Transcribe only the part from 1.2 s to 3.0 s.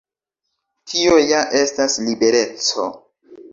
ja estas libereco.